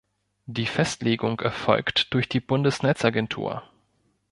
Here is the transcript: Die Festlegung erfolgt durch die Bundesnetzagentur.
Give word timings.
Die 0.47 0.65
Festlegung 0.65 1.39
erfolgt 1.41 2.11
durch 2.15 2.27
die 2.27 2.39
Bundesnetzagentur. 2.39 3.61